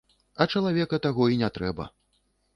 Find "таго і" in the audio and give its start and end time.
1.05-1.39